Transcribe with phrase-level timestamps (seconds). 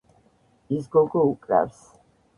[0.77, 1.87] ის გოგო უკრავს